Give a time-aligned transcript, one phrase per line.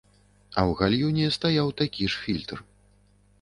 [0.61, 2.65] А ў гальюне стаяў такі ж фільтр.